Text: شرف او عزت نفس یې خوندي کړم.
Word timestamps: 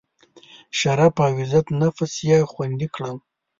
شرف 0.79 1.15
او 1.25 1.31
عزت 1.41 1.67
نفس 1.81 2.13
یې 2.29 2.37
خوندي 2.51 2.87
کړم. 2.95 3.17